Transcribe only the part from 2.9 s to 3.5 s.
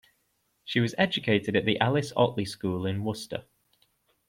Worcester.